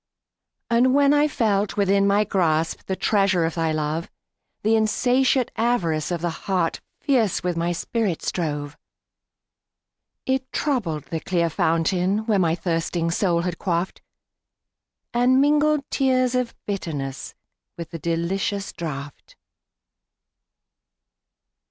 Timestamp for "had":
13.41-13.59